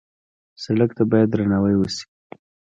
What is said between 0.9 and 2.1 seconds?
ته باید درناوی وشي.